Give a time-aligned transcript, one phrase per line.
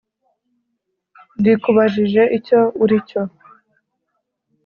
[1.43, 3.21] rikubajije icyo uri cyo